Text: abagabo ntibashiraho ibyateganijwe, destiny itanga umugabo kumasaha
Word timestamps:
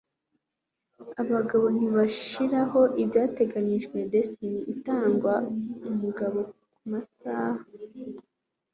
abagabo 1.21 1.65
ntibashiraho 1.75 2.81
ibyateganijwe, 3.01 3.97
destiny 4.13 4.59
itanga 4.73 5.33
umugabo 5.89 6.39
kumasaha 6.75 7.63